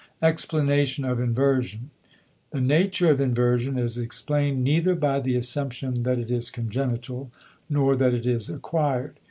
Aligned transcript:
*Explanation 0.19 1.05
of 1.05 1.19
Inversion.* 1.19 1.91
The 2.49 2.59
nature 2.59 3.11
of 3.11 3.21
inversion 3.21 3.77
is 3.77 3.99
explained 3.99 4.63
neither 4.63 4.95
by 4.95 5.19
the 5.19 5.35
assumption 5.35 6.01
that 6.01 6.17
it 6.17 6.31
is 6.31 6.49
congenital 6.49 7.31
nor 7.69 7.95
that 7.95 8.15
it 8.15 8.25
is 8.25 8.49
acquired. 8.49 9.19